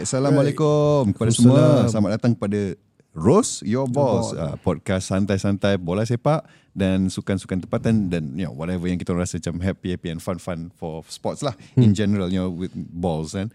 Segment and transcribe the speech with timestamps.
[0.00, 1.84] Alright, Assalamualaikum kepada semua.
[1.92, 2.72] Selamat datang kepada
[3.12, 6.40] Rose Your Balls, uh, podcast santai-santai bola sepak
[6.72, 11.04] dan sukan-sukan tempatan dan you know, whatever yang kita rasa macam happy-happy and fun-fun for
[11.12, 11.84] sports lah hmm.
[11.84, 13.52] in general, you know, with balls kan.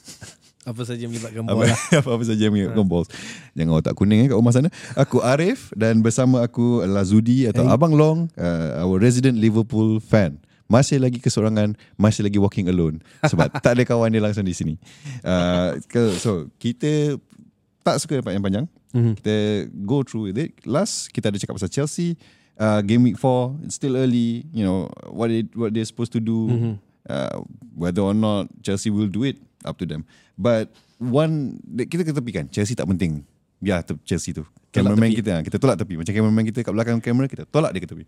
[0.72, 1.68] Apa saja yang melibatkan bola.
[1.68, 3.12] apa, apa saja yang melibatkan balls.
[3.52, 4.72] Jangan otak kuning eh, kat rumah sana.
[4.96, 7.76] Aku Arif dan bersama aku adalah Zudi atau Hey.
[7.76, 10.40] Abang Long, uh, our resident Liverpool fan.
[10.68, 13.00] Masih lagi kesorangan, masih lagi walking alone.
[13.24, 14.76] Sebab tak ada kawan dia langsung di sini.
[15.24, 15.80] Uh,
[16.20, 17.16] so, kita
[17.80, 18.66] tak suka yang panjang.
[18.92, 19.12] Mhm.
[19.20, 19.36] Kita
[19.88, 20.52] go through with it.
[20.68, 22.20] Last, kita ada cakap pasal Chelsea.
[22.60, 24.44] Uh, game week 4, it's still early.
[24.52, 26.52] You know, what they, what they're supposed to do.
[26.52, 26.72] Mhm.
[27.08, 27.40] Uh,
[27.72, 30.04] whether or not Chelsea will do it, up to them.
[30.36, 30.68] But
[31.00, 32.52] one, kita ketepikan.
[32.52, 33.24] Chelsea tak penting.
[33.64, 34.44] Ya, Chelsea tu.
[34.70, 35.18] Cameraman tepi.
[35.24, 35.96] kita, kita tolak tepi.
[35.96, 38.04] Macam cameraman kita kat belakang kamera, kita tolak dia ke tepi.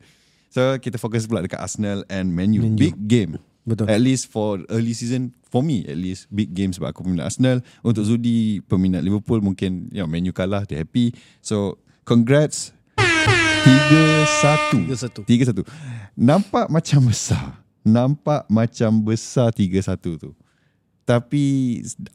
[0.50, 2.66] So, kita fokus pula dekat Arsenal and Man U.
[2.66, 2.82] Man U.
[2.82, 3.38] Big game.
[3.62, 3.86] Betul.
[3.86, 7.62] At least for early season, for me at least, big game sebab aku peminat Arsenal.
[7.86, 11.14] Untuk Zudi, peminat Liverpool, mungkin you know, Man U kalah, dia happy.
[11.38, 12.74] So, congrats.
[12.98, 14.90] 3-1.
[14.90, 15.22] 3-1.
[15.22, 15.62] 3-1.
[16.18, 17.62] Nampak macam besar.
[17.86, 20.34] Nampak macam besar 3-1 tu.
[21.06, 21.44] Tapi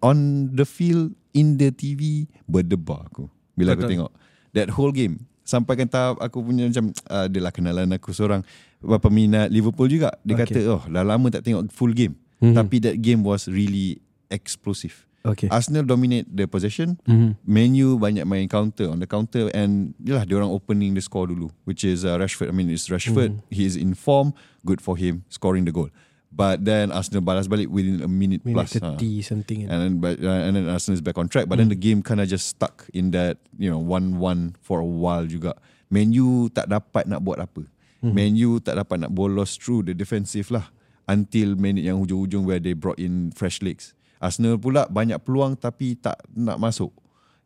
[0.04, 3.28] on the field, in the TV, berdebar aku.
[3.56, 3.92] Bila aku Betul.
[3.92, 4.12] tengok.
[4.56, 5.28] That whole game.
[5.46, 8.42] Sampai kan tahap aku punya macam, uh, adalah kenalan aku seorang
[8.82, 10.10] peminat Liverpool juga.
[10.26, 10.58] Dia Okay.
[10.58, 12.18] kata, oh dah lama tak tengok full game.
[12.42, 12.58] Mhm.
[12.58, 15.06] Tapi that game was really explosive.
[15.26, 15.50] Okay.
[15.50, 17.02] Arsenal dominate the possession.
[17.06, 17.34] Mhm.
[17.42, 21.26] Man U banyak main counter on the counter and yalah dia orang opening the score
[21.26, 23.50] dulu which is uh, Rashford I mean it's Rashford Hmm.
[23.50, 25.90] he is in form good for him scoring the goal
[26.36, 29.00] but then Arsenal balas balik within a minute, Minit plus ha.
[29.00, 29.68] 30 something kan.
[29.72, 31.48] and then but, uh, and then Arsenal is back on track.
[31.48, 34.86] But then the game kind of just stuck in that you know 1-1 for a
[34.88, 35.56] while juga.
[35.88, 37.64] Man U tak dapat nak buat apa.
[38.04, 40.68] Man U tak dapat nak bolos through the defensive lah.
[41.08, 43.94] Until minute yang hujung-hujung where they brought in fresh legs.
[44.18, 46.90] Arsenal pula banyak peluang tapi tak nak masuk.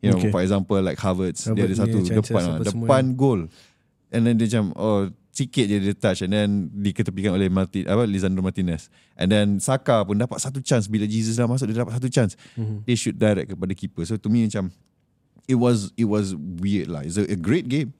[0.00, 0.32] You know Okay.
[0.32, 3.52] for example like Havertz dia ada satu depan lah, depan gol
[4.08, 8.02] and then dia macam oh sikit je dia touch and then diketepikan oleh Martin apa
[8.04, 8.90] Lisandro Martinez.
[9.14, 10.90] And then Saka pun dapat satu chance.
[10.90, 12.34] Bila Jesus dah masuk dia dapat satu chance.
[12.58, 12.82] Mhm.
[12.82, 14.02] dia shoot direct kepada keeper.
[14.02, 14.74] So to me macam
[15.46, 17.06] it was it was weird lah.
[17.06, 17.94] It's a, a great game.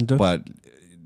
[0.00, 0.16] Betul.
[0.16, 0.40] but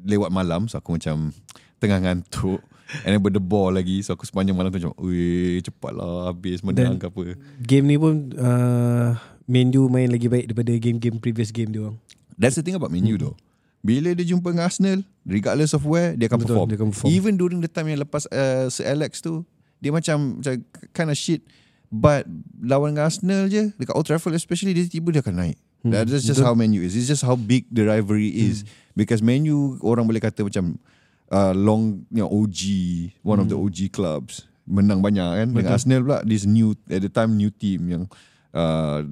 [0.06, 1.34] lewat malam so aku macam
[1.82, 2.62] tengah ngantuk.
[3.02, 4.04] And then berdebar lagi.
[4.06, 7.34] So aku sepanjang malam tu macam weh cepatlah habis menang ke apa.
[7.64, 11.96] Game ni pun uh, Man U main lagi baik daripada game-game previous game dia orang.
[12.38, 13.36] That's the thing about Man U though.
[13.84, 16.68] Bila dia jumpa dengan Arsenal, regardless of where, dia akan Betul, perform.
[16.72, 17.08] dia akan perform.
[17.12, 19.44] Even during the time yang lepas uh, Sir Alex tu,
[19.76, 20.56] dia macam, macam
[20.96, 21.44] kind of shit.
[21.92, 22.24] But
[22.64, 25.60] lawan dengan Arsenal je, dekat Old Trafford especially, dia tiba dia akan naik.
[25.84, 26.48] Hmm, That's just betul.
[26.48, 26.96] how Man U is.
[26.96, 28.64] It's just how big the rivalry is.
[28.96, 30.80] Because Man U, orang boleh kata macam
[31.28, 32.60] uh, long, you know, OG,
[33.20, 34.48] one of the OG clubs.
[34.64, 35.48] Menang banyak kan.
[35.52, 38.02] Dengan Arsenal pula, this new, at the time, new team yang
[38.56, 39.04] uh,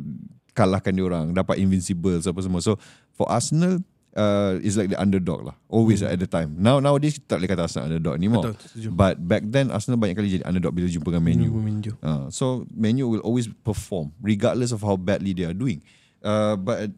[0.56, 2.64] kalahkan dia orang, dapat invincibles apa semua.
[2.64, 2.80] So
[3.12, 3.84] for Arsenal,
[4.16, 5.56] uh, is like the underdog lah.
[5.68, 6.56] Always at the time.
[6.58, 8.52] Now nowadays kita tak boleh kata Arsenal underdog anymore.
[8.52, 8.92] Betul.
[8.92, 11.52] But back then Arsenal banyak kali jadi underdog bila jumpa dengan Man U.
[11.60, 11.92] Man U.
[12.00, 15.80] Uh, so Man U will always perform regardless of how badly they are doing.
[16.22, 16.92] Uh, but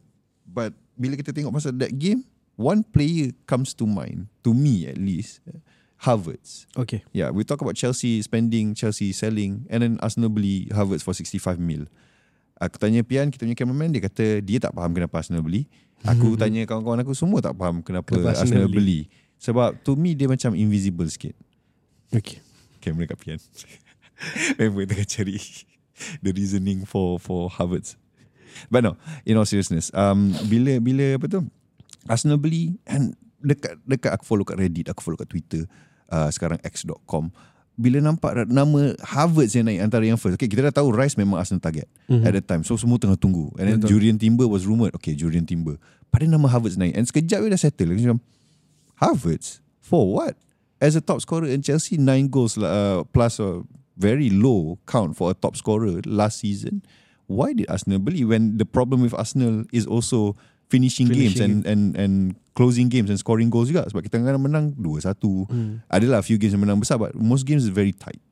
[0.46, 2.22] but bila kita tengok pasal that game,
[2.54, 5.42] one player comes to mind to me at least,
[6.04, 6.66] Havertz.
[6.76, 7.02] Okay.
[7.10, 11.58] Yeah, we talk about Chelsea spending, Chelsea selling, and then Arsenal beli Havertz for 65
[11.58, 11.86] mil.
[12.58, 15.66] Aku tanya Pian, kita punya cameraman, dia kata dia tak faham kenapa Arsenal beli.
[16.06, 19.10] Aku tanya kawan-kawan aku, semua tak faham kenapa, Kenapa Arsenal, Arsenal beli.
[19.42, 21.34] Sebab to me dia macam invisible sikit.
[22.14, 22.38] Okay.
[22.78, 23.38] Kamera kat Pian.
[24.58, 25.38] Member tengah cari
[26.24, 27.98] the reasoning for for Havertz.
[28.70, 28.94] But no,
[29.26, 31.42] in all seriousness, um, bila bila apa tu,
[32.06, 35.66] Arsenal beli and dekat dekat aku follow kat Reddit, aku follow kat Twitter,
[36.08, 37.34] uh, sekarang x.com.
[37.74, 40.38] Bila nampak nama Havertz yang naik antara yang first.
[40.38, 42.22] Okay, kita dah tahu Rice memang Arsenal target mm-hmm.
[42.22, 42.62] at that time.
[42.62, 43.50] So semua tengah tunggu.
[43.58, 43.98] And then Betul.
[43.98, 44.94] Julian Timber was rumoured.
[44.94, 45.74] Okay, Julian Timber.
[46.14, 46.94] Pada nama Havertz naik.
[46.94, 47.90] And sekejap dia dah settle.
[47.90, 48.22] Dia Macam,
[49.02, 49.58] Havertz?
[49.82, 50.38] For what?
[50.78, 53.66] As a top scorer in Chelsea, nine goals uh, plus a
[53.98, 56.82] very low count for a top scorer last season.
[57.26, 60.36] Why did Arsenal beli when the problem with Arsenal is also
[60.68, 62.14] finishing, games Finishing and and and
[62.54, 65.50] closing games and scoring goals juga sebab kita kadang menang 2-1.
[65.50, 65.82] Hmm.
[65.90, 68.22] Adalah few games yang menang besar but most games is very tight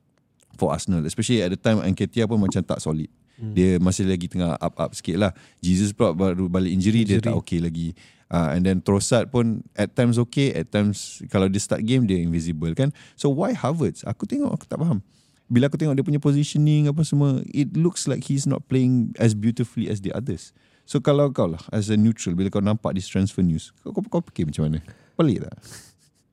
[0.55, 3.11] for Arsenal especially at the time Nketiah pun macam tak solid.
[3.35, 3.53] Hmm.
[3.57, 5.31] Dia masih lagi tengah up-up sikit lah.
[5.59, 7.19] Jesus pula baru balik injury, injury.
[7.19, 7.97] dia tak okay lagi.
[8.33, 12.17] Uh, and then Trossard pun at times okay, at times kalau dia start game dia
[12.17, 12.89] invisible kan.
[13.13, 14.01] So why Havertz?
[14.09, 15.05] Aku tengok aku tak faham.
[15.51, 19.37] Bila aku tengok dia punya positioning apa semua, it looks like he's not playing as
[19.37, 20.49] beautifully as the others.
[20.83, 24.03] So kalau kau lah as a neutral bila kau nampak this transfer news, kau, kau,
[24.07, 24.79] kau fikir macam mana?
[25.15, 25.55] Pelik tak?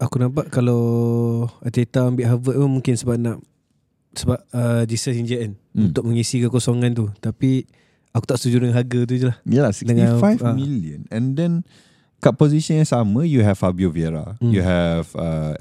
[0.01, 0.81] Aku nampak kalau
[1.61, 3.39] Arteta ambil Harvard pun mungkin sebab nak
[4.17, 5.53] sebab uh, Jesus injured kan.
[5.77, 5.93] Hmm.
[5.93, 7.07] untuk mengisi kekosongan tu.
[7.23, 7.63] Tapi
[8.11, 9.37] aku tak setuju dengan harga tu je lah.
[9.47, 10.11] Yalah, 65 Dengan,
[10.43, 10.55] ah.
[10.57, 11.01] million.
[11.15, 11.53] And then
[12.19, 14.35] kat position yang sama, you have Fabio Vieira.
[14.43, 14.51] Hmm.
[14.51, 15.55] You have uh,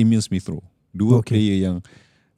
[0.00, 0.64] Emil Smith Rowe.
[0.94, 1.36] Dua Okay.
[1.36, 1.76] player yang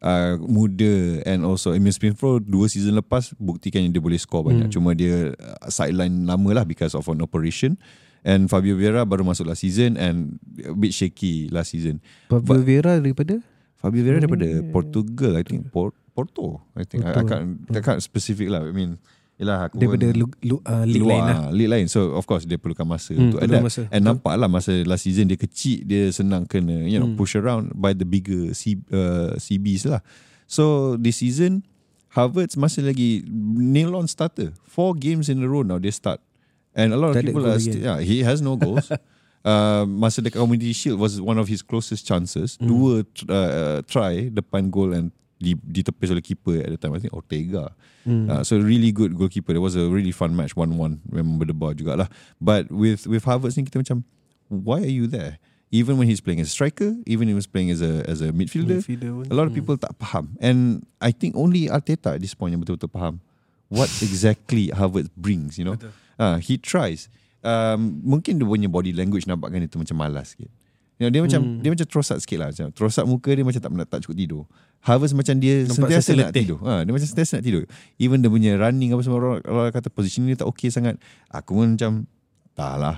[0.03, 4.69] uh, muda and also Emil Smith Rowe dua season lepas buktikan dia boleh score banyak.
[4.69, 4.75] Hmm.
[4.75, 7.79] Cuma dia uh, sideline lama lah because of an operation.
[8.27, 12.03] And Fabio Vieira baru masuk last season and a bit shaky last season.
[12.27, 13.39] Pablo Vieira daripada
[13.79, 15.71] Fabio Vieira daripada Portugal, I think.
[15.71, 17.05] Por- Porto, I think.
[17.05, 17.29] I, I Porto.
[17.29, 18.65] can't, I can't specific lah.
[18.65, 18.97] I mean,
[19.37, 21.41] Yelah aku daripada lu, lu, uh, league luar, lain lah.
[21.53, 23.85] League lain So of course Dia perlukan masa Hmm, Untuk adapt masa.
[23.93, 24.09] And Betul.
[24.17, 27.21] nampak lah Masa last season Dia kecil Dia senang kena You know Hmm.
[27.21, 30.01] push around By the bigger C, uh, CBs lah
[30.49, 31.69] So this season
[32.09, 36.25] Havertz masih lagi Nail on starter Four games in a row now Dia start
[36.73, 38.89] And a lot of ada people are still, yeah, He has no goals
[39.45, 42.73] uh, Masa dekat Community Shield Was one of his closest chances Hmm.
[42.73, 47.13] Dua uh, try Depan goal And di, ditepis oleh keeper At the time I think
[47.13, 47.73] Ortega
[48.07, 48.31] Hmm.
[48.31, 49.51] Uh, so really good goalkeeper.
[49.53, 51.03] It was a really fun match, one-one.
[51.11, 52.07] Memang berdebar jugalah.
[52.39, 54.07] But with with Havertz ni kita macam,
[54.47, 55.43] why are you there?
[55.75, 58.23] Even when he's playing as a striker, even when he was playing as a as
[58.23, 60.39] a midfielder, Midfielder a lot of people tak faham.
[60.39, 63.19] And I think only Arteta at this point yang betul-betul faham
[63.67, 65.59] what exactly Havertz brings.
[65.59, 65.91] You know, Betul.
[66.23, 67.11] uh, he tries.
[67.43, 70.51] Um, mungkin dia punya body language nampakkan itu macam malas sikit.
[70.97, 71.61] You know, dia macam Hmm.
[71.61, 74.43] dia macam terosat sikit lah macam terosat muka dia macam tak pernah tak cukup tidur.
[74.81, 76.43] Havertz macam dia Nampak sentiasa nak letih.
[76.49, 76.59] tidur.
[76.65, 77.63] Ha, dia macam sentiasa nak tidur.
[77.97, 80.97] Even dia punya running apa semua orang, orang kata positioning dia tak okay sangat.
[81.29, 82.09] Aku pun macam
[82.55, 82.97] tak lah.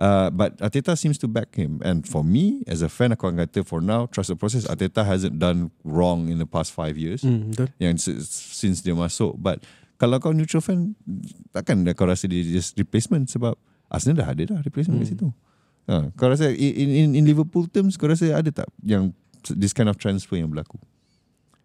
[0.00, 1.76] Uh, but Arteta seems to back him.
[1.82, 4.64] And for me, as a fan, aku akan kata for now, trust the process.
[4.64, 7.20] Arteta hasn't done wrong in the past five years.
[7.20, 7.52] Hmm.
[7.76, 9.36] Yang since dia masuk.
[9.36, 9.60] But
[9.96, 10.96] kalau kau neutral fan,
[11.50, 13.58] takkan kau rasa dia just replacement sebab
[13.90, 15.12] Arsenal dah ada dah replacement kat Hmm.
[15.12, 15.28] situ.
[15.88, 19.14] Ha, kau rasa in, in, in Liverpool terms, kau rasa ada tak yang
[19.56, 20.76] this kind of transfer yang berlaku?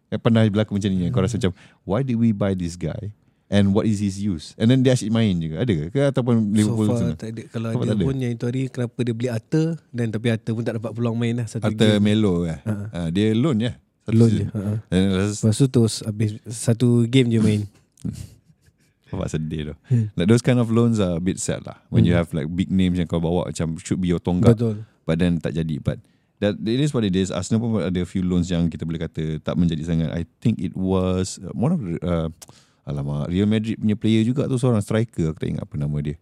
[0.10, 1.54] Yang pernah berlaku macam ni, yang kau rasa macam,
[1.84, 3.12] why did we buy this guy?
[3.46, 4.58] And what is his use?
[4.58, 5.62] And then dia asyik main juga.
[5.62, 5.86] Ada ke?
[5.94, 6.02] ke?
[6.02, 7.44] Ataupun Liverpool so far tak ada.
[7.54, 8.06] Kalau ada, tak ada.
[8.10, 11.14] pun yang itu hari kenapa dia beli Arthur dan tapi Arthur pun tak dapat peluang
[11.14, 12.02] main lah satu Atau game.
[12.02, 12.58] Melo eh?
[12.66, 12.74] Ha.
[12.90, 13.62] Ha, dia loan.
[14.02, 14.50] Satu Loan season.
[14.50, 14.58] je.
[14.58, 14.98] Ha.
[14.98, 17.62] Lepas Lepas tu terus habis satu game je main.
[19.14, 19.76] Bapak sedih tu.
[19.94, 20.10] Hmm.
[20.18, 21.78] Like those kind of loans are a bit sad lah.
[21.94, 24.58] When you have like big names yang kau bawa macam should be your tonggak.
[24.58, 24.82] Betul.
[25.06, 25.78] But then tak jadi.
[25.78, 26.02] But
[26.42, 27.30] that it is what it is.
[27.30, 30.10] Arsenal pun ada few loans yang kita boleh kata tak menjadi sangat.
[30.10, 32.30] I think it was uh, one of the, uh,
[32.90, 35.32] alamak, Real Madrid punya player juga tu seorang striker.
[35.34, 36.18] Aku tak ingat apa nama dia.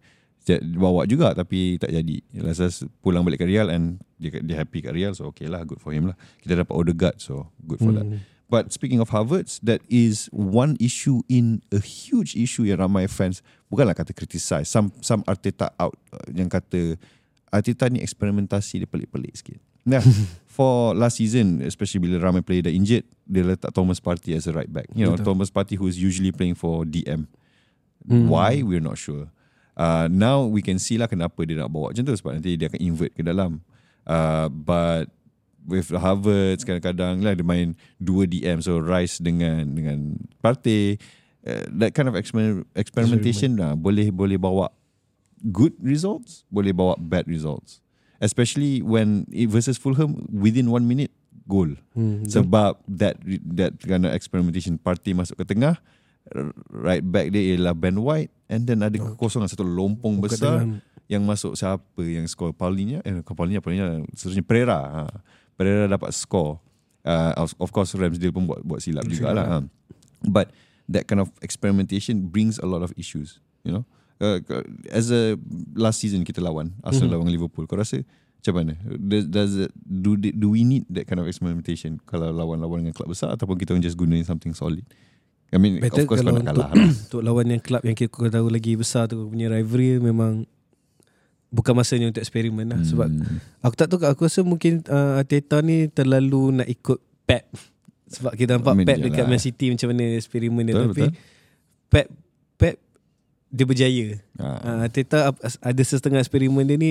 [0.76, 2.20] Bawa juga tapi tak jadi.
[2.36, 5.16] Lepas pulang balik ke Real and dia, dia happy kat Real.
[5.16, 6.16] So okay lah, good for him lah.
[6.44, 8.04] Kita dapat Odegaard so good for that.
[8.48, 13.40] But speaking of Havertz, that is one issue in a huge issue yang ramai fans
[13.72, 14.68] bukanlah kata criticize.
[14.68, 17.00] Some some Arteta out uh, yang kata
[17.48, 19.58] Arteta ni eksperimentasi dia pelik-pelik sikit.
[19.84, 20.04] Nah,
[20.56, 24.52] for last season, especially bila ramai player dah injured, dia letak Thomas Partey as a
[24.52, 24.88] right back.
[24.92, 25.36] You know, Betul.
[25.36, 27.28] Thomas Partey who is usually playing for DM.
[28.04, 28.28] Hmm.
[28.28, 28.60] Why?
[28.60, 29.32] We're not sure.
[29.74, 32.70] Uh, now we can see lah kenapa dia nak bawa macam tu sebab nanti dia
[32.70, 33.64] akan invert ke dalam.
[34.04, 35.08] Uh, but
[35.64, 41.00] with Havertz kadang-kadang lah dia main dua DM so Rice dengan dengan Partey.
[41.44, 43.76] Uh, that kind of exper- experimentation lah.
[43.76, 44.72] Boleh boleh bawa
[45.44, 47.84] good results boleh bawa bad results.
[48.22, 51.12] Especially when it versus Fulham within one minute
[51.44, 51.76] goal.
[51.92, 52.32] Hmm, betul.
[52.40, 55.76] sebab that that kind of experimentation Partey masuk ke tengah
[56.72, 60.64] right back dia ialah Ben White and then ada kekosongan satu lompong besar
[61.04, 64.78] yang masuk siapa yang skor Paulinho eh Paulinho Paulinho seterusnya Pereira.
[64.80, 65.00] Ha.
[65.54, 66.58] Pereira dapat skor
[67.06, 69.58] uh, of, course Ramsdale pun buat buat silap juga lah ha.
[70.26, 70.50] but
[70.90, 73.84] that kind of experimentation brings a lot of issues you know?
[74.22, 74.38] Uh,
[74.94, 75.34] as a
[75.74, 78.06] last season kita lawan Arsenal lawan Liverpool kau rasa
[78.44, 78.72] macam mana?
[79.00, 83.08] Does, does it, do do we need that kind of experimentation kalau lawan-lawan dengan klub
[83.08, 84.84] besar ataupun kita just gunain something solid?
[85.48, 86.92] I mean Better of course kalau nak untuk, kalah lah.
[87.08, 90.44] untuk lawan yang club yang kita kau tahu lagi besar tu punya rivalry memang
[91.54, 93.38] bukan masanya untuk eksperimen lah sebab Hmm.
[93.60, 97.46] aku tak tahu aku rasa mungkin uh, Arteta ni terlalu nak ikut Pep
[98.06, 99.30] sebab kita nampak I mean, Pep dekat yalah.
[99.30, 101.12] Man City macam mana eksperimen dia Betul, tapi betul.
[101.88, 102.06] Pep
[102.56, 102.76] Pep
[103.48, 104.06] dia berjaya.
[104.34, 106.90] Ha, Uh, Arteta ap- ada setengah eksperimen dia ni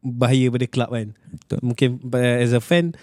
[0.00, 1.08] bahaya pada club kan.
[1.28, 1.58] betul.
[1.60, 1.88] Mungkin
[2.38, 2.94] as a fan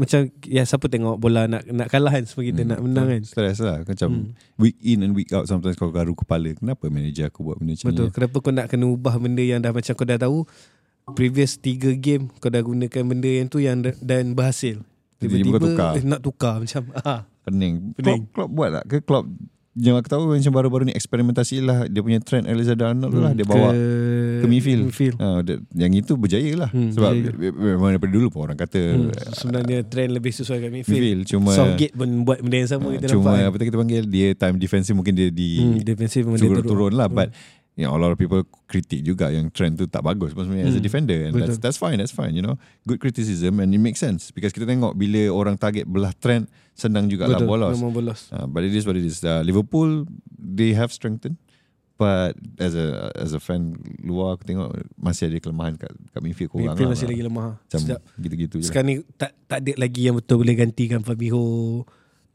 [0.00, 3.22] macam ya siapa tengok bola nak nak kalah kan semua kita Hmm, nak menang kan.
[3.22, 4.32] Stress lah Macam Hmm.
[4.56, 7.88] week in and week out Sometimes kau garu kepala Kenapa manager aku buat benda macam
[7.90, 8.06] Betul.
[8.06, 10.48] ni Kenapa kau nak kena ubah benda yang dah macam kau dah tahu
[11.10, 14.80] previous 3 game kau dah gunakan benda yang tu yang da- dan berhasil.
[15.16, 15.92] Tiba-tiba Tiba-tiba tukar.
[15.92, 17.20] eh, nak tukar macam ah.
[17.42, 18.24] Pening Pening.
[18.24, 19.26] Klopp, Klopp buat tak ke Klopp
[19.72, 23.32] yang aku tahu macam baru-baru ni eksperimentasi lah dia punya trend Alexander Arnold tu lah
[23.32, 24.84] dia bawa ke midfield.
[24.84, 25.16] midfield.
[25.16, 27.54] Ha, dia- yang itu berjaya lah Hmm, sebab berjaya.
[27.54, 30.90] memang daripada dulu pun orang kata Hmm, sebenarnya trend lebih sesuai kat midfield.
[30.92, 33.46] midfield cuma Southgate pun buat benda yang sama kita cuma nampak.
[33.46, 37.06] apa tu kita panggil dia time defensive mungkin dia di Hmm, dia turun, turun lah
[37.06, 37.16] Hmm.
[37.16, 37.28] but
[37.74, 40.68] you know, a lot of people kritik juga yang trend tu tak bagus pun sebenarnya
[40.68, 41.62] as a Hmm, defender and that's, betul.
[41.62, 44.94] that's fine that's fine you know good criticism and it makes sense because kita tengok
[44.94, 48.20] bila orang target belah trend senang juga lah bolos memang bolos.
[48.30, 51.38] uh, but it is what it is uh, Liverpool they have strengthened
[51.94, 56.48] but as a as a fan luar aku tengok masih ada kelemahan kat, kat midfield
[56.48, 57.12] korang Midfield lah, masih lah.
[57.12, 57.50] lagi lemah.
[57.60, 58.00] macam Sedap.
[58.16, 58.68] gitu-gitu je lah.
[58.72, 61.44] Sekarang ni tak tak ada lagi yang betul boleh gantikan Fabinho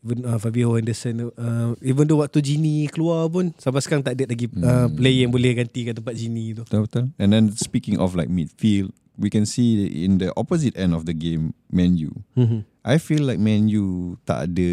[0.05, 4.45] uh, Fabinho Henderson uh, even though waktu Gini keluar pun sampai sekarang tak ada lagi
[4.53, 4.93] uh, Hmm.
[4.93, 6.61] player yang boleh gantikan tempat Gini tu.
[6.63, 7.03] Betul betul.
[7.17, 11.13] And then speaking of like midfield, we can see in the opposite end of the
[11.13, 12.13] game, Man U.
[12.33, 12.63] Mhm.
[12.81, 14.69] I feel like Man U tak ada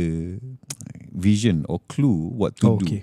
[1.11, 2.85] vision or clue what to Oh, do.
[2.85, 3.03] okay.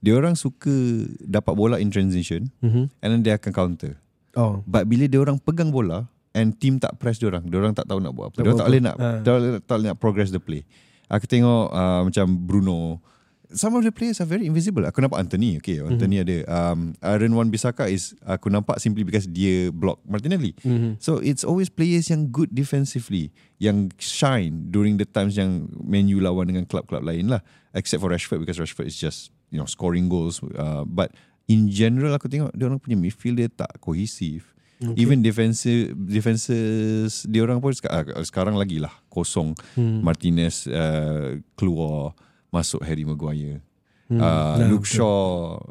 [0.00, 0.70] Dia orang suka
[1.18, 2.88] dapat bola in transition Mhm.
[2.94, 3.98] and then dia akan counter.
[4.32, 4.60] Oh.
[4.64, 7.88] But bila dia orang pegang bola and team tak press dia orang, dia orang tak
[7.88, 8.38] tahu nak buat apa.
[8.38, 9.18] Dia tak boleh nak Ah.
[9.20, 10.62] dia tak boleh nak progress the play.
[11.06, 13.02] Aku tengok uh, macam Bruno
[13.46, 14.82] Some of the players are very invisible.
[14.90, 15.94] Aku nampak Anthony, okay, Mhm.
[15.94, 16.36] Anthony ada.
[16.50, 20.50] Um, Aaron Wan Bisaka is aku nampak simply because dia block Martinelli.
[20.66, 20.98] Mhm.
[20.98, 23.30] So it's always players yang good defensively,
[23.62, 27.38] yang shine during the times yang Man U lawan dengan klub-klub lain lah.
[27.70, 30.42] Except for Rashford because Rashford is just you know scoring goals.
[30.42, 31.14] Uh, but
[31.46, 34.55] in general aku tengok dia orang punya midfield dia tak kohesif.
[34.76, 34.92] Okay.
[35.00, 39.56] Even defensive defenses dia orang pun ah, sekarang lagi lah kosong.
[39.72, 40.04] Hmm.
[40.04, 42.12] Martinez uh, keluar
[42.52, 43.64] masuk Harry Maguire.
[44.12, 44.20] Hmm.
[44.20, 45.00] Uh, Nah, Luke betul.
[45.00, 45.16] Shaw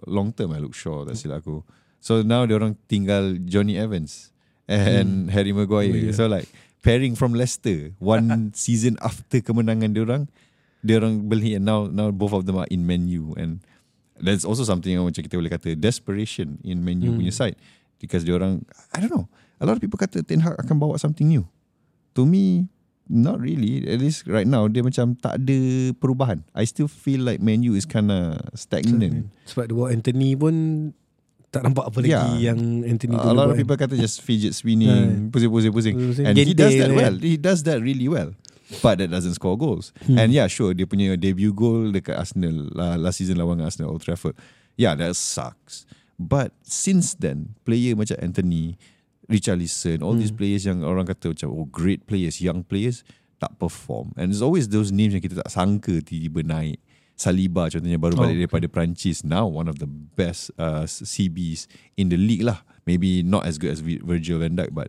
[0.09, 1.61] long term eh Luke Shaw tak silap aku.
[2.01, 4.33] So now dia orang tinggal Johnny Evans
[4.65, 5.93] and Harry Maguire.
[5.93, 6.15] Oh, yeah.
[6.17, 6.49] So like
[6.81, 10.23] pairing from Leicester one season after kemenangan dia orang
[10.81, 13.61] dia orang beli and now now both of them are in Man U and
[14.17, 17.21] that's also something yang macam kita boleh kata desperation in Man U Hmm.
[17.21, 17.57] punya side
[17.99, 19.27] because dia orang I don't know.
[19.59, 21.47] A lot of people kata Ten Hag akan bawa something new.
[22.15, 22.67] To me
[23.05, 23.85] not really.
[23.85, 25.57] At least right now dia macam tak ada
[25.95, 26.41] perubahan.
[26.57, 29.29] I still feel like Man U is kinda stagnant.
[29.45, 30.55] Sebab dia buat Anthony pun
[31.53, 32.51] tak nampak apa lagi Yeah.
[32.51, 35.95] yang Anthony a dulu lot of people kata just fidget spinning pusing-pusing pusing.
[35.95, 36.25] Pusing-pusing.
[36.27, 37.15] and he Gentle does that well.
[37.15, 38.35] He does that really well.
[38.81, 39.93] But that doesn't score goals.
[40.09, 44.01] And yeah sure dia punya debut goal dekat Arsenal uh, last season lawan Arsenal Old
[44.03, 44.35] Trafford.
[44.75, 45.85] Yeah that sucks
[46.15, 48.79] but since then player macam Anthony
[49.25, 53.01] Richarlison all these players yang orang kata macam oh great players young players
[53.35, 54.15] tak perform.
[54.15, 56.79] And there's always those names yang kita tak sangka tiba-tiba naik.
[57.19, 59.23] Saliba contohnya baru Oh, balik daripada Perancis.
[59.27, 61.67] Now one of the best uh, CBs
[61.99, 62.63] in the league lah.
[62.87, 64.87] Maybe not as good as Vi- Virgil van Dijk but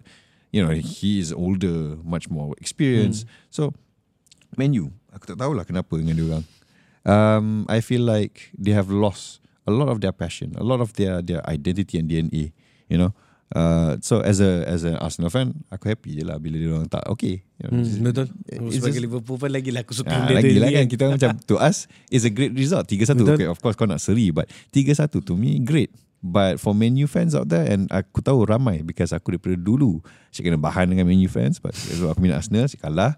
[0.54, 3.26] you know he is older much more experienced.
[3.50, 3.74] So
[4.54, 6.44] Man U aku tak tahulah kenapa dengan dia orang.
[7.06, 10.94] Um, I feel like they have lost a lot of their passion a lot of
[10.94, 12.54] their their identity and DNA
[12.86, 13.10] you know?
[13.46, 16.90] Uh, so as a as an Arsenal fan, aku happy je lah bila dia orang
[16.90, 17.46] tak okay.
[17.62, 18.26] You know, Hmm, betul.
[18.74, 20.86] Sebagai just- Liverpool pun lagi lah aku suka Ah, lagi lah ni kan.
[20.90, 22.90] Kita macam to us is a great result.
[22.90, 23.38] 3-1 Betul.
[23.38, 25.94] okay of course kau nak seri but 3-1 to me great.
[26.18, 30.02] But for Man U fans out there and aku tahu ramai because aku daripada dulu
[30.34, 33.12] saya kena bahan dengan Man U fans but sebab aku minat Arsenal saya kalah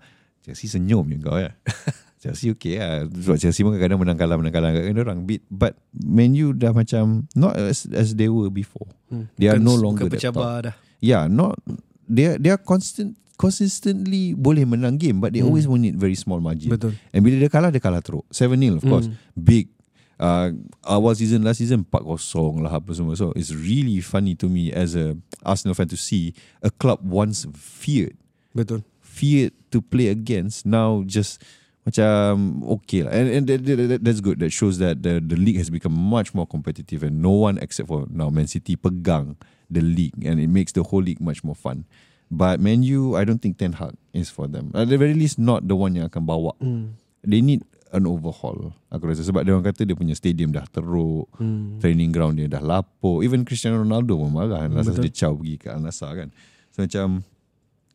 [0.44, 1.56] Chelsea senyum je kau ya
[2.18, 5.78] Chelsea okay lah sebab Chelsea pun kadang-kadang menang kalah menang kalah kadang orang beat but
[5.94, 9.24] Man U dah macam not as, as they were before Hmm.
[9.34, 10.74] they are Bukan- no longer bukan that top dah.
[10.98, 11.56] yeah, not
[12.04, 15.48] they are, they are constant consistently boleh menang game but they Hmm.
[15.48, 16.68] always win it very small margin.
[16.68, 16.98] Betul.
[17.10, 18.26] And bila dia kalah dia kalah teruk.
[18.28, 19.06] 7-0 of course.
[19.06, 19.16] Hmm.
[19.34, 19.70] Big
[20.18, 20.50] uh,
[20.82, 22.18] awal season last season 4-0
[22.60, 23.14] lah apa semua.
[23.14, 27.46] So it's really funny to me as a Arsenal fan to see a club once
[27.54, 28.18] feared
[28.52, 28.82] Betul.
[28.98, 31.38] feared to play against now just
[31.88, 33.12] macam okay lah.
[33.12, 34.38] And, and that, that, that- that's good.
[34.38, 37.88] That shows that the the league has become much more competitive and no one except
[37.88, 41.56] for now Man City pegang the league and it makes the whole league much more
[41.56, 41.88] fun.
[42.28, 44.68] But Man U I don't think Ten Hag is for them.
[44.76, 46.52] At the very least not the one yang akan bawa.
[46.60, 47.00] Hmm.
[47.24, 49.24] they need an overhaul aku rasa.
[49.24, 51.80] Sebab dia orang kata dia punya stadium dah teruk Hmm.
[51.80, 53.24] training ground dia dah lapuk.
[53.24, 54.68] Even Cristiano Ronaldo pun marah.
[54.68, 55.08] Rasa Betul.
[55.08, 56.28] dia caw pergi ke Al Nassr kan.
[56.68, 57.24] So macam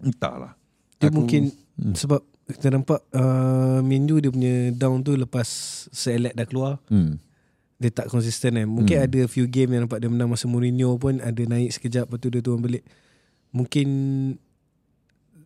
[0.02, 0.58] entahlah
[1.04, 1.92] Dia Aku- mungkin Hmm.
[1.94, 5.44] sebab kita nampak uh, Mindu dia punya down tu lepas
[5.90, 7.18] Select dah keluar hmm.
[7.78, 8.64] dia tak konsisten kan.
[8.64, 9.06] Mungkin Hmm.
[9.06, 12.30] ada few game yang nampak dia menang masa Mourinho pun ada naik sekejap lepas tu
[12.30, 12.86] dia turun balik.
[13.50, 13.88] Mungkin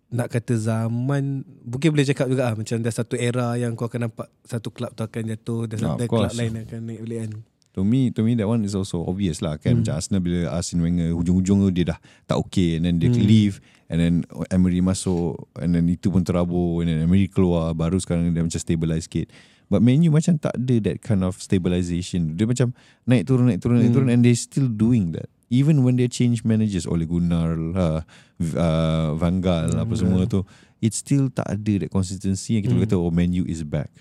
[0.08, 4.08] nak kata zaman mungkin boleh cakap juga ah macam dah satu era yang kau akan
[4.08, 7.32] nampak satu klub tu akan jatuh dan Ah, satu klub lain akan naik balik kan.
[7.78, 9.78] To me, to me that one is also obvious lah kan.
[9.78, 9.86] Hmm.
[9.86, 13.22] Macam Arsenal bila Arsene Wenger hujung-hujung tu dia dah tak okay and then dia Hmm.
[13.22, 14.14] leave and then
[14.50, 18.58] Emery masuk and then itu pun terabur and then Emery keluar baru sekarang dia macam
[18.58, 19.30] stabilize sikit.
[19.70, 22.34] But Man U macam tak ada that kind of stabilization.
[22.34, 22.74] Dia macam
[23.06, 25.30] naik turun naik turun naik turun and they still doing that.
[25.54, 28.02] Even when they change managers Ole Gunnar lah,
[28.42, 30.44] uh, Van Gaal apa semua tu,
[30.82, 33.94] it still tak ada that consistency yang kita boleh kata oh Man U is back.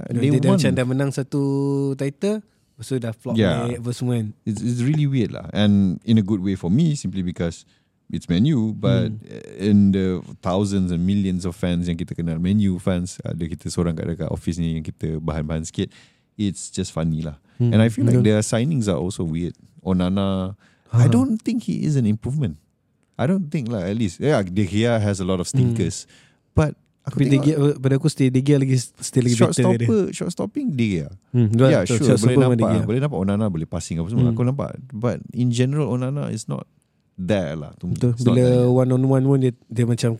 [0.00, 1.42] Uh, Dia, dia dah macam dah menang satu
[1.94, 2.42] title
[2.80, 3.76] Tu dah flop Yeah.
[3.76, 4.32] apa semua kan?
[4.48, 5.46] It's, it's really weird lah.
[5.52, 7.68] And in a good way for me simply because
[8.10, 9.14] it's menu but
[9.54, 13.94] in the thousands and millions of fans yang kita kenal menu fans ada kita seorang
[13.94, 15.92] kat dekat office ni yang kita bahan-bahan sikit
[16.34, 17.38] it's just funny lah.
[17.60, 18.26] Hmm, and I feel like betul.
[18.26, 19.54] their signings are also weird.
[19.84, 20.56] Onana
[20.90, 21.12] I Ha.
[21.12, 22.58] don't think he is an improvement.
[23.14, 24.18] I don't think lah at least.
[24.18, 26.08] Yeah De Gea has a lot of stinkers.
[26.56, 26.74] But
[27.10, 29.82] aku Tapi tengok Gea, pada aku stay De Gea lagi still lagi short better dia.
[29.82, 31.98] stopper short stopping De Gea Hmm, Yeah, sure.
[31.98, 32.70] Shot Boleh stopper nampak.
[32.72, 32.82] Gea.
[32.84, 34.24] Boleh nampak Onana boleh passing apa semua.
[34.24, 34.32] Hmm.
[34.32, 34.70] Aku nampak.
[34.88, 36.64] But in general Onana is not
[37.12, 37.74] there lah.
[37.76, 37.94] To me.
[37.94, 38.14] Betul.
[38.16, 38.70] Bila there.
[38.72, 40.16] one on one pun dia, dia macam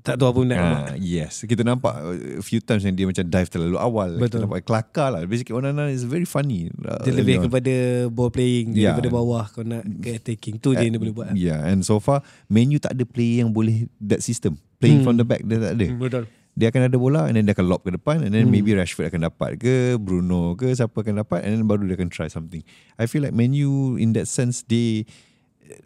[0.00, 0.58] tak tahu apa nak.
[0.58, 1.44] Ah, yes.
[1.44, 4.16] Kita nampak uh, a few times yang dia macam dive terlalu awal.
[4.16, 4.24] Betul.
[4.32, 5.20] Kita nampak kelakar lah.
[5.22, 6.72] Basically Onana is very funny.
[6.80, 7.42] uh, Dia lebih on.
[7.46, 7.72] kepada
[8.08, 8.96] ball playing dia Yeah.
[8.96, 11.36] daripada bawah kau nak ke attacking tu je yang dia boleh buat.
[11.36, 14.56] Yeah, and so far menu tak ada player yang boleh that system.
[14.80, 15.06] Playing Hmm.
[15.06, 15.86] from the back dia tak ada.
[15.92, 16.24] Betul.
[16.56, 18.52] Dia akan ada bola and then dia akan lob ke depan and then Hmm.
[18.52, 22.10] maybe Rashford akan dapat ke Bruno ke siapa akan dapat and then baru dia akan
[22.10, 22.64] try something.
[22.96, 25.04] I feel like menu in that sense they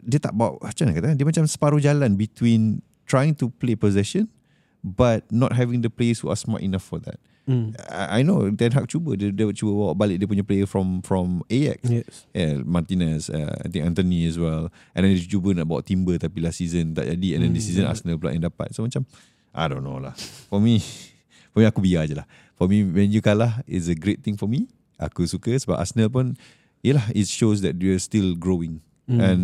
[0.00, 4.32] dia tak bawa macam mana kata dia macam separuh jalan between trying to play possession
[4.80, 7.20] but not having the players who are smart enough for that.
[7.44, 7.76] Hmm.
[7.92, 11.04] I, I know Ten Hag cuba dia, dia cuba bawa balik dia punya player from
[11.04, 11.84] from Ajax.
[11.84, 12.24] Yes.
[12.32, 14.72] Yeah, Martinez, uh, I think Anthony as well.
[14.96, 17.36] And then dia cuba nak bawa Timber tapi last season tak jadi.
[17.36, 18.72] And then this season Arsenal pula yang dapat.
[18.72, 19.04] So macam,
[19.52, 20.16] I don't know lah.
[20.48, 20.80] For me,
[21.52, 22.24] for me aku biar je lah.
[22.56, 24.64] For me, when you kalah is a great thing for me.
[24.96, 26.38] Aku suka sebab Arsenal pun,
[26.80, 28.78] yelah, it shows that they're still growing.
[29.10, 29.20] Hmm.
[29.20, 29.42] And,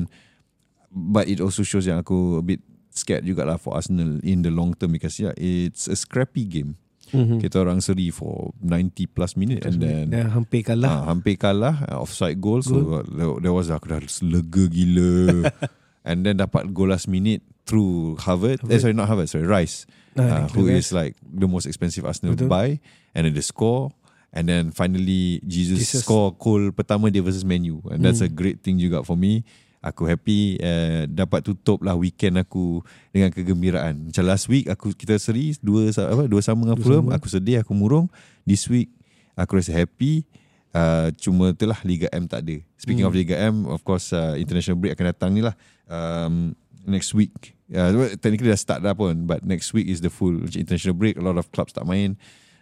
[0.89, 2.63] but it also shows yang aku a bit
[2.95, 6.79] scared jugalah for Arsenal in the long term because yeah, it's a scrappy game.
[7.11, 7.39] Mhm.
[7.39, 10.89] Kita orang seri for 90 plus minute and then Dah hampir kalah.
[10.89, 13.05] Ah, hampir kalah uh, offside goal so uh,
[13.39, 15.51] there was aku dah lega gila
[16.09, 20.47] and then dapat goal last minute through Harvard, eh sorry not Harvard sorry Rice uh,
[20.47, 20.87] Ah, who Rice.
[20.87, 22.51] is like the most expensive Arsenal to Betul.
[22.51, 22.69] buy
[23.15, 23.95] and then they score
[24.31, 26.03] and then finally Jesus, Jesus.
[26.03, 28.35] score goal pertama dia versus Man U and that's a Hmm.
[28.35, 29.43] great thing juga for me
[29.81, 34.13] aku happy uh, dapat tutup lah weekend aku dengan kegembiraan.
[34.13, 37.73] Macam last week aku kita seri dua apa dua sama dengan Fulham aku sedih aku
[37.73, 38.07] murung.
[38.45, 38.93] This week
[39.35, 40.25] aku rasa happy.
[40.71, 42.63] Uh, cuma itulah Liga M tak ada.
[42.79, 43.11] Speaking Hmm.
[43.11, 45.57] of Liga M of course uh, international break akan datang ni lah.
[45.91, 46.55] Um,
[46.87, 47.91] next week uh,
[48.23, 51.19] technically dah start dah pun but next week is the full international break.
[51.19, 52.15] A lot of clubs tak main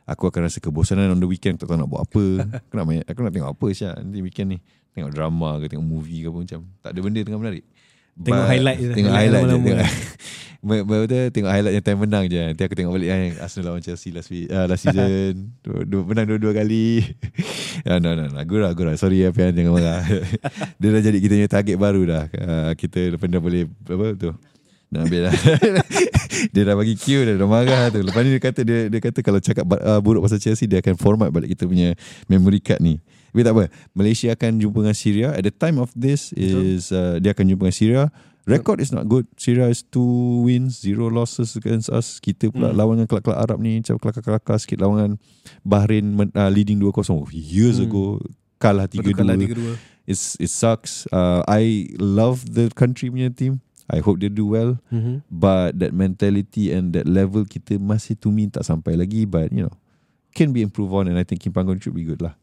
[0.08, 1.60] aku akan rasa kebosanan on the weekend.
[1.60, 2.24] Tak tahu nak buat apa.
[2.64, 4.58] Aku nak main aku nak tengok apa sih nanti weekend ni?
[4.96, 6.60] Tengok drama ke tengok movie ke apa macam.
[6.80, 7.64] Tak ada benda tengah menarik.
[8.18, 8.88] Tengok highlight je.
[8.96, 9.80] tengok Highlight highlight, je tengok,
[10.58, 12.42] Ber- Betul tengok highlight yang time menang je.
[12.50, 15.32] Nanti aku tengok balik yang Arsenal lawan Chelsea last week uh, last season.
[15.62, 17.04] Dua, dua, menang dua-dua kali.
[17.86, 18.42] Yeah, no, no, no.
[18.42, 18.90] Gurau, gurau.
[18.98, 20.02] Sorry ya Pian jangan marah.
[20.82, 22.24] Dia dah jadi kita punya target baru dah.
[22.34, 24.34] Uh, Kita dah boleh Apa tu
[24.88, 25.35] Nak ambil dah.
[26.55, 28.01] Dia dah bagi cue Dia dah marah tu.
[28.01, 30.96] Lepas ni dia kata Dia, dia kata kalau cakap uh, buruk pasal Chelsea Dia akan
[30.96, 31.92] format balik kita punya
[32.24, 32.96] Memory card ni.
[33.29, 33.64] Tapi tak apa.
[33.92, 35.29] Malaysia akan jumpa dengan Syria.
[35.31, 38.03] At the time of this Is uh, Dia akan jumpa dengan Syria.
[38.48, 39.29] Record is not good.
[39.37, 40.09] Syria is two
[40.42, 42.16] wins Zero losses against us.
[42.16, 42.79] Kita pula Hmm.
[42.81, 45.12] lawan dengan kelak-kelak Arab ni Macam kelakar-kelakar sikit Lawan dengan
[45.62, 47.85] Bahrain uh, Leading 2-0 Years Hmm.
[47.85, 48.05] ago
[48.57, 50.09] Kalah Betul kalah 3-2 3-2.
[50.09, 51.05] It's, It sucks.
[51.12, 55.24] Uh, I love the country punya team I hope they do well Mhm.
[55.27, 59.64] But that mentality And that level Kita masih to me Tak sampai lagi But you
[59.64, 59.74] know
[60.37, 62.37] Can be improved on And I think Kim Panggon should be good lah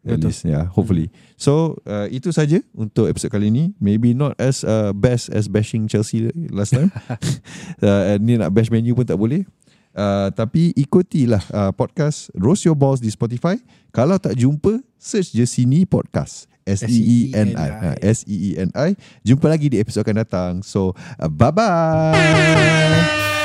[0.00, 0.28] At Betul.
[0.28, 4.92] least yeah, Hopefully So uh, Itu saja Untuk episod kali ni Maybe not as uh,
[4.92, 6.92] Best as bashing Chelsea Last time
[7.84, 9.44] uh, Ni nak bash menu pun tak boleh
[9.90, 13.58] Uh, tapi ikutilah uh, podcast Roast Your Balls di Spotify.
[13.90, 16.46] Kalau tak jumpa, search je sini podcast.
[16.76, 17.54] S-E-E-N-I.
[17.54, 17.70] S-E-E-N-I.
[17.82, 18.90] Uh, S-E-E-N-I.
[19.26, 20.52] Jumpa lagi di episod akan datang.
[20.62, 23.39] So, uh, bye-bye.